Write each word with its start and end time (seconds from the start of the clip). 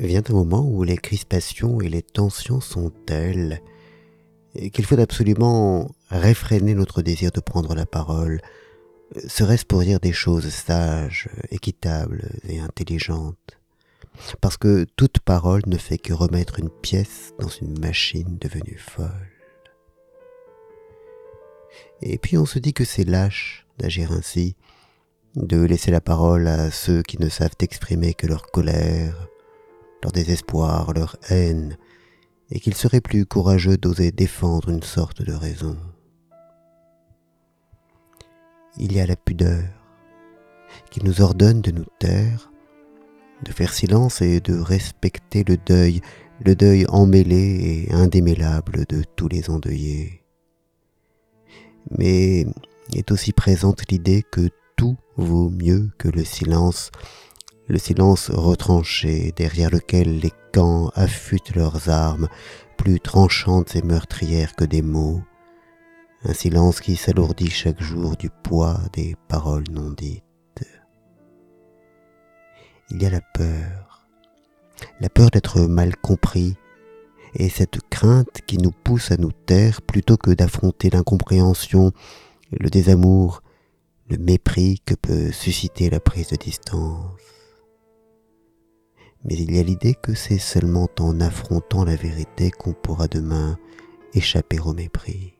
vient 0.00 0.22
un 0.28 0.32
moment 0.32 0.66
où 0.66 0.82
les 0.82 0.96
crispations 0.96 1.80
et 1.80 1.88
les 1.88 2.02
tensions 2.02 2.60
sont 2.60 2.90
telles 3.06 3.60
qu'il 4.72 4.84
faut 4.84 4.98
absolument 4.98 5.94
réfréner 6.10 6.74
notre 6.74 7.02
désir 7.02 7.30
de 7.30 7.40
prendre 7.40 7.74
la 7.74 7.86
parole, 7.86 8.40
serait-ce 9.26 9.64
pour 9.64 9.80
dire 9.80 10.00
des 10.00 10.12
choses 10.12 10.48
sages, 10.48 11.28
équitables 11.50 12.28
et 12.48 12.60
intelligentes, 12.60 13.58
parce 14.40 14.56
que 14.56 14.86
toute 14.96 15.20
parole 15.20 15.62
ne 15.66 15.76
fait 15.76 15.98
que 15.98 16.12
remettre 16.12 16.58
une 16.58 16.70
pièce 16.70 17.32
dans 17.38 17.48
une 17.48 17.78
machine 17.78 18.38
devenue 18.40 18.78
folle. 18.78 19.30
Et 22.02 22.18
puis 22.18 22.36
on 22.36 22.46
se 22.46 22.58
dit 22.58 22.72
que 22.72 22.84
c'est 22.84 23.04
lâche 23.04 23.66
d'agir 23.78 24.10
ainsi, 24.12 24.56
de 25.36 25.60
laisser 25.60 25.92
la 25.92 26.00
parole 26.00 26.48
à 26.48 26.70
ceux 26.70 27.02
qui 27.02 27.18
ne 27.18 27.28
savent 27.28 27.54
exprimer 27.60 28.14
que 28.14 28.26
leur 28.26 28.50
colère, 28.50 29.28
leur 30.02 30.12
désespoir, 30.12 30.92
leur 30.92 31.16
haine, 31.28 31.76
et 32.50 32.60
qu'il 32.60 32.74
serait 32.74 33.00
plus 33.00 33.26
courageux 33.26 33.76
d'oser 33.76 34.12
défendre 34.12 34.70
une 34.70 34.82
sorte 34.82 35.22
de 35.22 35.32
raison. 35.32 35.76
Il 38.78 38.92
y 38.92 39.00
a 39.00 39.06
la 39.06 39.16
pudeur, 39.16 39.64
qui 40.90 41.04
nous 41.04 41.20
ordonne 41.20 41.60
de 41.60 41.70
nous 41.70 41.86
taire, 41.98 42.50
de 43.44 43.52
faire 43.52 43.72
silence 43.72 44.20
et 44.20 44.40
de 44.40 44.58
respecter 44.58 45.44
le 45.44 45.56
deuil, 45.56 46.00
le 46.44 46.54
deuil 46.54 46.86
emmêlé 46.88 47.86
et 47.88 47.92
indémêlable 47.92 48.84
de 48.88 49.02
tous 49.16 49.28
les 49.28 49.50
endeuillés. 49.50 50.22
Mais 51.96 52.46
est 52.94 53.10
aussi 53.10 53.32
présente 53.32 53.90
l'idée 53.90 54.22
que 54.30 54.48
tout 54.76 54.96
vaut 55.16 55.50
mieux 55.50 55.90
que 55.98 56.08
le 56.08 56.24
silence, 56.24 56.90
le 57.70 57.78
silence 57.78 58.30
retranché 58.30 59.32
derrière 59.36 59.70
lequel 59.70 60.18
les 60.18 60.32
camps 60.52 60.90
affûtent 60.96 61.54
leurs 61.54 61.88
armes, 61.88 62.28
plus 62.76 62.98
tranchantes 62.98 63.76
et 63.76 63.82
meurtrières 63.82 64.56
que 64.56 64.64
des 64.64 64.82
mots, 64.82 65.22
un 66.24 66.32
silence 66.32 66.80
qui 66.80 66.96
s'alourdit 66.96 67.50
chaque 67.50 67.80
jour 67.80 68.16
du 68.16 68.28
poids 68.28 68.80
des 68.92 69.14
paroles 69.28 69.68
non 69.70 69.90
dites. 69.90 70.24
Il 72.90 73.00
y 73.00 73.06
a 73.06 73.10
la 73.10 73.20
peur, 73.20 74.08
la 75.00 75.08
peur 75.08 75.30
d'être 75.30 75.60
mal 75.60 75.94
compris, 75.94 76.56
et 77.34 77.48
cette 77.48 77.78
crainte 77.88 78.40
qui 78.48 78.58
nous 78.58 78.72
pousse 78.72 79.12
à 79.12 79.16
nous 79.16 79.30
taire 79.30 79.80
plutôt 79.80 80.16
que 80.16 80.32
d'affronter 80.32 80.90
l'incompréhension, 80.90 81.92
le 82.50 82.68
désamour, 82.68 83.44
le 84.08 84.18
mépris 84.18 84.82
que 84.84 84.96
peut 84.96 85.30
susciter 85.30 85.88
la 85.88 86.00
prise 86.00 86.30
de 86.30 86.36
distance 86.36 87.39
mais 89.24 89.34
il 89.34 89.54
y 89.54 89.58
a 89.58 89.62
l'idée 89.62 89.94
que 89.94 90.14
c'est 90.14 90.38
seulement 90.38 90.88
en 90.98 91.20
affrontant 91.20 91.84
la 91.84 91.96
vérité 91.96 92.50
qu'on 92.50 92.72
pourra 92.72 93.06
demain 93.06 93.58
échapper 94.14 94.58
au 94.60 94.72
mépris. 94.72 95.34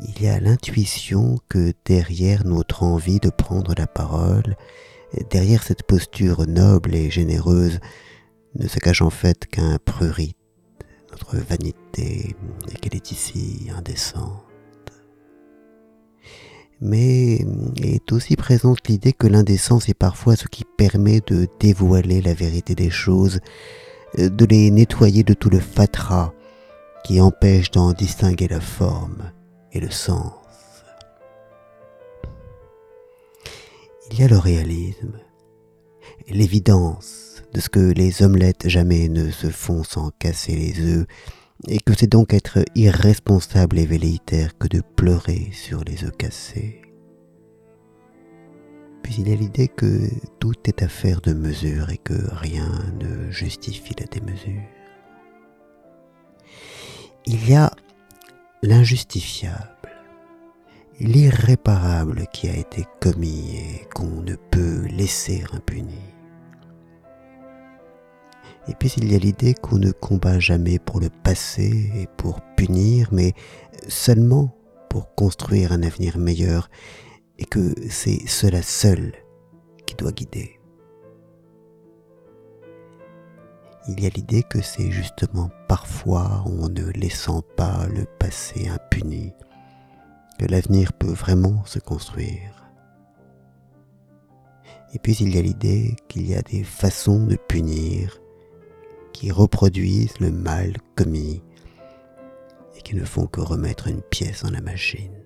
Il 0.00 0.22
y 0.22 0.28
a 0.28 0.40
l'intuition 0.40 1.38
que 1.48 1.72
derrière 1.84 2.44
notre 2.44 2.82
envie 2.82 3.20
de 3.20 3.30
prendre 3.30 3.74
la 3.76 3.86
parole, 3.86 4.56
derrière 5.30 5.62
cette 5.62 5.84
posture 5.84 6.46
noble 6.46 6.94
et 6.94 7.10
généreuse, 7.10 7.78
ne 8.56 8.66
se 8.66 8.78
cache 8.78 9.02
en 9.02 9.10
fait 9.10 9.46
qu'un 9.46 9.78
prurit, 9.84 10.36
notre 11.10 11.36
vanité, 11.36 12.36
et 12.70 12.74
qu'elle 12.80 12.96
est 12.96 13.12
ici 13.12 13.68
indécente 13.76 14.53
mais 16.84 17.38
est 17.82 18.12
aussi 18.12 18.36
présente 18.36 18.86
l'idée 18.88 19.14
que 19.14 19.26
l'indécence 19.26 19.88
est 19.88 19.98
parfois 19.98 20.36
ce 20.36 20.46
qui 20.46 20.64
permet 20.64 21.20
de 21.26 21.48
dévoiler 21.58 22.20
la 22.20 22.34
vérité 22.34 22.74
des 22.74 22.90
choses, 22.90 23.40
de 24.18 24.44
les 24.44 24.70
nettoyer 24.70 25.24
de 25.24 25.32
tout 25.34 25.48
le 25.48 25.60
fatras 25.60 26.32
qui 27.04 27.20
empêche 27.20 27.70
d'en 27.70 27.92
distinguer 27.92 28.48
la 28.48 28.60
forme 28.60 29.32
et 29.72 29.80
le 29.80 29.90
sens. 29.90 30.32
Il 34.10 34.20
y 34.20 34.22
a 34.22 34.28
le 34.28 34.38
réalisme, 34.38 35.18
l'évidence 36.28 37.42
de 37.54 37.60
ce 37.60 37.70
que 37.70 37.80
les 37.80 38.22
omelettes 38.22 38.68
jamais 38.68 39.08
ne 39.08 39.30
se 39.30 39.48
font 39.48 39.82
sans 39.84 40.10
casser 40.18 40.54
les 40.54 40.80
œufs, 40.80 41.06
et 41.68 41.78
que 41.78 41.94
c'est 41.94 42.06
donc 42.06 42.34
être 42.34 42.64
irresponsable 42.74 43.78
et 43.78 43.86
velléitaire 43.86 44.56
que 44.58 44.68
de 44.68 44.82
pleurer 44.96 45.50
sur 45.52 45.82
les 45.84 46.04
œufs 46.04 46.16
cassés. 46.16 46.82
Puis 49.02 49.16
il 49.18 49.28
y 49.28 49.32
a 49.32 49.36
l'idée 49.36 49.68
que 49.68 50.08
tout 50.40 50.54
est 50.64 50.82
affaire 50.82 51.20
de 51.20 51.34
mesure 51.34 51.90
et 51.90 51.98
que 51.98 52.14
rien 52.32 52.70
ne 53.00 53.30
justifie 53.30 53.94
la 53.98 54.06
démesure. 54.06 54.62
Il 57.26 57.48
y 57.48 57.54
a 57.54 57.70
l'injustifiable, 58.62 59.90
l'irréparable 61.00 62.26
qui 62.32 62.48
a 62.48 62.56
été 62.56 62.84
commis 63.00 63.56
et 63.56 63.88
qu'on 63.94 64.22
ne 64.22 64.36
peut 64.36 64.86
laisser 64.86 65.44
impuni. 65.52 66.13
Et 68.68 68.74
puis 68.74 68.92
il 68.96 69.12
y 69.12 69.14
a 69.14 69.18
l'idée 69.18 69.54
qu'on 69.54 69.78
ne 69.78 69.90
combat 69.92 70.38
jamais 70.38 70.78
pour 70.78 71.00
le 71.00 71.10
passé 71.10 71.90
et 71.94 72.06
pour 72.16 72.40
punir, 72.56 73.08
mais 73.12 73.34
seulement 73.88 74.56
pour 74.88 75.14
construire 75.14 75.72
un 75.72 75.82
avenir 75.82 76.18
meilleur, 76.18 76.70
et 77.38 77.44
que 77.44 77.74
c'est 77.90 78.26
cela 78.26 78.62
seul 78.62 79.12
qui 79.86 79.94
doit 79.96 80.12
guider. 80.12 80.58
Il 83.86 84.02
y 84.02 84.06
a 84.06 84.08
l'idée 84.08 84.42
que 84.42 84.62
c'est 84.62 84.90
justement 84.90 85.50
parfois 85.68 86.42
en 86.46 86.70
ne 86.70 86.90
laissant 86.92 87.42
pas 87.42 87.86
le 87.88 88.06
passé 88.18 88.68
impuni 88.68 89.34
que 90.38 90.46
l'avenir 90.46 90.94
peut 90.94 91.12
vraiment 91.12 91.64
se 91.66 91.78
construire. 91.78 92.70
Et 94.94 94.98
puis 94.98 95.14
il 95.20 95.34
y 95.34 95.38
a 95.38 95.42
l'idée 95.42 95.96
qu'il 96.08 96.26
y 96.26 96.34
a 96.34 96.42
des 96.42 96.64
façons 96.64 97.26
de 97.26 97.36
punir 97.36 98.20
qui 99.14 99.30
reproduisent 99.30 100.20
le 100.20 100.30
mal 100.30 100.76
commis 100.96 101.40
et 102.76 102.82
qui 102.82 102.96
ne 102.96 103.04
font 103.04 103.26
que 103.26 103.40
remettre 103.40 103.86
une 103.86 104.02
pièce 104.02 104.42
dans 104.42 104.50
la 104.50 104.60
machine. 104.60 105.23